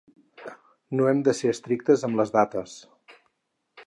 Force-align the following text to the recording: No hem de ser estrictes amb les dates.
No 0.99 1.09
hem 1.11 1.19
de 1.27 1.35
ser 1.39 1.51
estrictes 1.55 2.05
amb 2.09 2.21
les 2.21 2.33
dates. 2.39 2.73